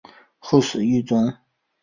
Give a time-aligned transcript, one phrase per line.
[0.39, 1.31] 后死于狱中。